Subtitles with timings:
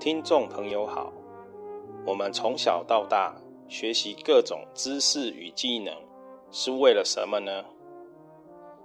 [0.00, 1.12] 听众朋友好，
[2.06, 3.34] 我们从小到大
[3.66, 5.92] 学习各种知识与技能，
[6.52, 7.64] 是为了什么呢？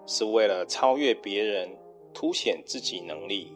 [0.07, 1.69] 是为了超越别人，
[2.15, 3.55] 凸显自己能力，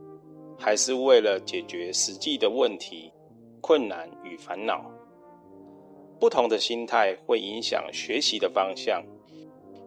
[0.55, 3.11] 还是为了解决实际的问题、
[3.59, 4.85] 困难与烦恼？
[6.19, 9.03] 不同的心态会影响学习的方向，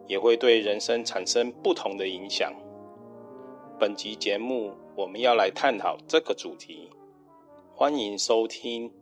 [0.09, 2.53] 也会对人生产生不同的影响。
[3.79, 6.91] 本集节目我们要来探讨这个主题，
[7.81, 8.93] 欢迎收听。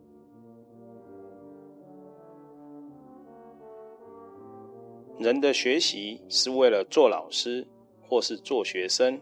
[5.17, 7.67] 人的学习是为了做老师
[8.01, 9.19] 或是做学生。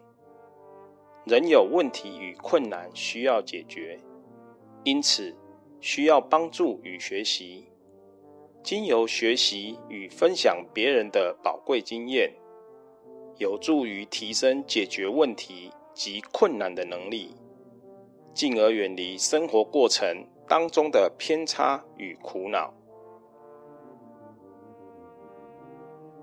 [1.26, 4.00] 人有问题与困难需要解决，
[4.84, 5.36] 因此
[5.82, 7.68] 需要帮助与学习。
[8.62, 12.32] 经由学习与分享别人的宝贵经验，
[13.40, 17.32] 有助于提升解决问题及困难的能力，
[18.38, 20.08] 进而远离生活过程
[20.48, 22.72] 当中的偏差与苦恼。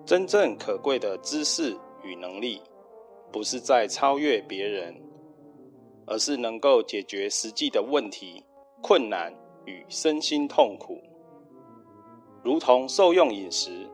[0.07, 2.63] 真正可贵的知识与能力，
[3.33, 4.95] 不是在超越别人，
[6.07, 8.45] 而是能够解决实际的问题、
[8.81, 11.03] 困难与身心痛苦。
[12.45, 13.91] 如同受用饮食，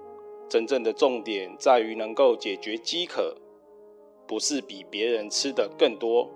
[0.46, 3.34] 真正的重点在于能够解决饥渴，
[4.26, 6.30] 不是比别人吃得更多，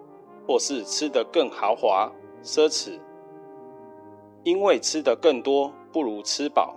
[0.46, 2.10] 或是吃得更豪华、
[2.42, 2.98] 奢侈。
[4.42, 6.74] 因为吃得更多不如吃饱，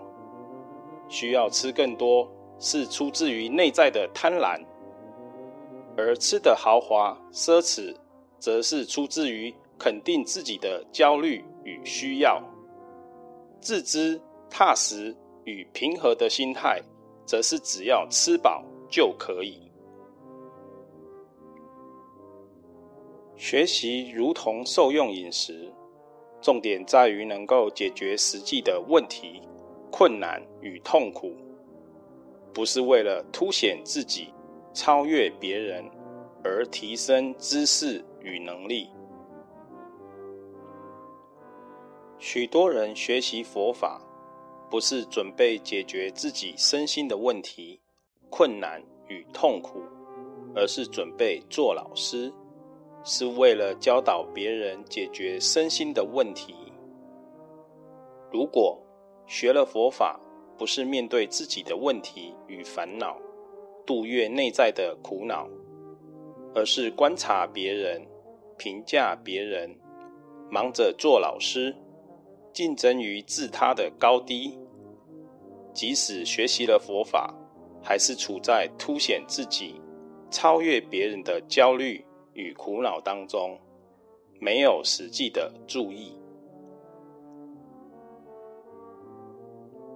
[1.09, 2.27] 需要吃更多。
[2.59, 4.59] 是出自于内在的贪婪，
[5.95, 7.95] 而吃的豪华奢侈，
[8.39, 12.41] 则是出自于肯定自己的焦虑与需要。
[13.61, 16.81] 自知、踏实与平和的心态，
[17.27, 19.66] 则是只要吃饱就可以。
[23.38, 25.71] 学习如同受用饮食，
[26.41, 29.41] 重点在于能够解决实际的问题、
[29.91, 31.35] 困难与痛苦。
[32.51, 34.34] 不是为了凸显自己、
[34.73, 35.85] 超越别人
[36.44, 38.89] 而提升知识与能力。
[42.17, 44.01] 许多人学习佛法，
[44.72, 47.79] 不是准备解决自己身心的问题、
[48.31, 49.83] 困难与痛苦，
[50.56, 52.33] 而是准备做老师，
[53.03, 56.53] 是为了教导别人解决身心的问题。
[58.31, 58.78] 如果
[59.25, 60.19] 学了佛法，
[60.58, 63.18] 不是面对自己的问题与烦恼，
[63.86, 65.47] 度越内在的苦恼，
[66.53, 68.06] 而是观察别人、
[68.57, 69.74] 评价别人，
[70.50, 71.75] 忙着做老师，
[72.52, 74.57] 竞争于自他的高低。
[75.74, 77.34] 即使学习了佛法，
[77.84, 79.80] 还是处在凸显自己、
[80.31, 82.03] 超越别人的焦虑
[82.38, 83.59] 与苦恼当中，
[84.40, 86.16] 没有实际的注意。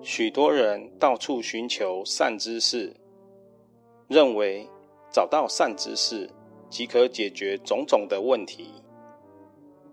[0.01, 2.91] 许多人到处寻求善知识，
[4.07, 4.67] 认为
[5.11, 6.27] 找到善知识
[6.67, 8.71] 即可解决种种的问题，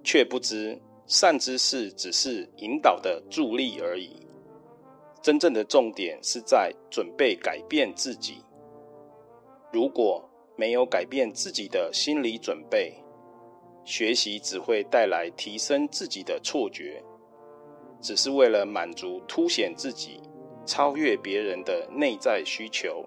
[0.02, 4.26] 却不知善知识只是引导的助力而已。
[5.20, 8.42] 真正的重点是在准备改变自己。
[9.70, 10.26] 如果
[10.58, 12.92] 没有改变自己的心理准备，
[13.84, 17.00] 学习只会带来提升自己的错觉。
[18.00, 20.20] 只是为了满足、凸显自己、
[20.66, 23.04] 超越别人的内在需求，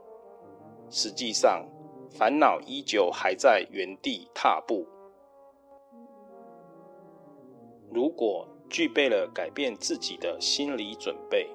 [0.90, 1.68] 实际上
[2.10, 4.88] 烦恼依旧还在原地踏步。
[7.90, 11.50] 如果具备了改变自己的心理准备，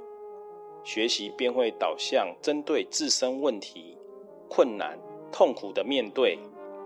[0.84, 3.96] 学习便会导向针对自身问题、
[4.46, 4.98] 困难、
[5.32, 6.38] 痛苦的面对、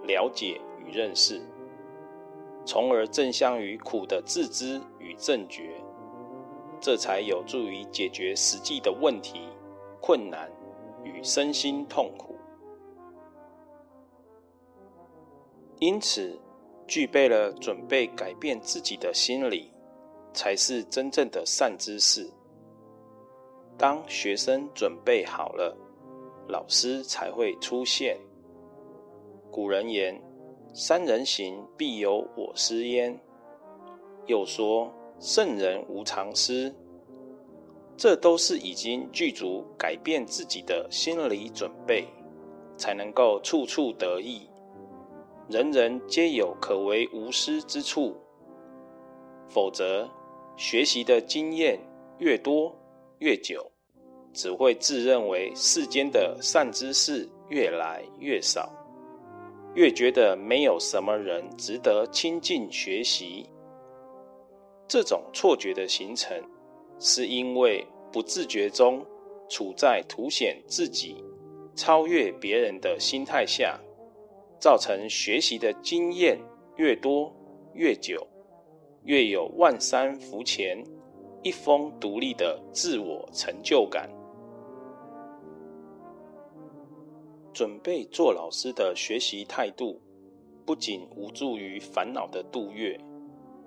[0.07, 1.41] 了解与认识，
[2.65, 5.75] 从而正向于苦的自知与正觉。
[6.81, 9.49] 这才有助于解决实际的问题、
[10.01, 10.51] 困难
[11.05, 12.37] 与身心痛苦。
[15.79, 16.39] 因此，
[16.87, 19.71] 具备了准备改变自己的心理，
[20.33, 22.31] 才是真正的善知识。
[23.77, 25.77] 当学生准备好了，
[26.49, 28.19] 老师才会出现。
[29.51, 30.21] 古人言
[30.73, 33.19] ：“三人行，必有我师焉。”
[34.27, 34.93] 又说。
[35.23, 36.75] 圣人无常师，
[37.95, 42.07] 这都是已经具足改变自己的心理准备，
[42.75, 44.49] 才能够处处得意，
[45.47, 48.17] 人人皆有可为无师之处。
[49.47, 50.09] 否则，
[50.57, 51.79] 学习的经验
[52.17, 52.75] 越多
[53.19, 53.71] 越久，
[54.33, 58.73] 只会自认为世间的善知识越来越少，
[59.75, 63.49] 越觉得没有什么人值得亲近学习。
[64.89, 66.37] 这种错觉的形成，
[66.99, 69.07] 是因为不自觉中
[69.49, 71.25] 处在凸显自己、
[71.77, 73.79] 超越别人的心态下，
[74.59, 76.37] 造成学习的经验
[76.77, 77.33] 越多
[77.75, 78.27] 越久，
[79.05, 80.83] 越有万山浮前
[81.45, 84.11] 一峰独立的自我成就感。
[87.53, 90.01] 准备做老师的学习态度，
[90.65, 92.99] 不仅无助于烦恼的度越。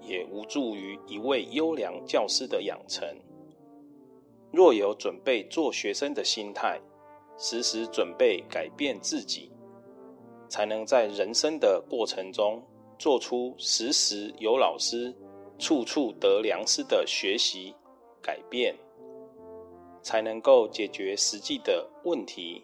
[0.06, 3.08] 也无助于一位优良教师的养成。
[4.52, 6.78] 若有准备做学生的心态，
[7.38, 9.50] 时时准备改变自己，
[10.50, 12.62] 才能在人生的过程中
[13.00, 15.16] 做出时时有老师、
[15.58, 17.74] 处处得良师的学习
[18.22, 18.76] 改变，
[20.02, 22.62] 才能够解决实际的问题、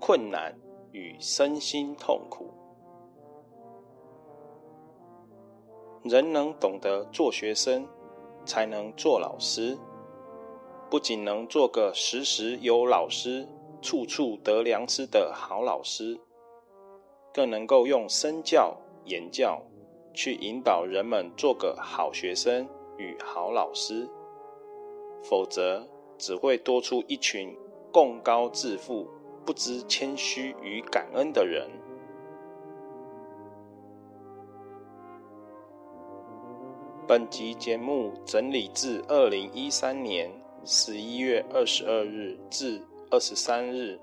[0.00, 0.52] 困难
[0.92, 2.50] 与身心痛苦。
[6.02, 7.86] 人能懂得做学生，
[8.46, 9.76] 才能做老师。
[10.88, 13.46] 不仅能做个时时有老师、
[13.80, 16.18] 处处得良师的好老师，
[17.32, 19.62] 更能够用身教言教
[20.12, 22.66] 去引导人们做个好学生
[22.96, 24.08] 与好老师。
[25.22, 25.86] 否则，
[26.18, 27.54] 只会多出一群
[27.92, 29.06] 共高自负、
[29.44, 31.68] 不知谦虚与感恩的人。
[37.06, 40.30] 本集节目整理自二零一三年
[40.64, 43.98] 十一月二十二日至二十三日，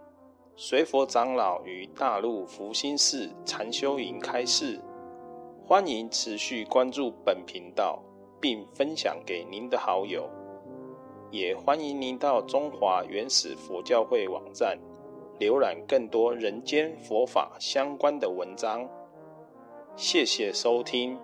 [0.57, 4.79] 随佛长老于大陆福兴寺禅修营开示。
[5.65, 8.01] 欢迎持续关注本频道，
[8.41, 10.29] 并分享给您的好友。
[11.29, 14.77] 也欢迎您到中华原始佛教会网站
[15.39, 18.87] 浏览更多人间佛法相关的文章。
[19.95, 21.17] 谢谢收听。